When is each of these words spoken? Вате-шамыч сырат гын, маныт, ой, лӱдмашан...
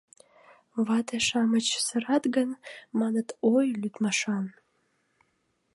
Вате-шамыч 0.85 1.67
сырат 1.85 2.23
гын, 2.35 2.49
маныт, 2.99 3.27
ой, 3.55 3.67
лӱдмашан... 3.81 4.45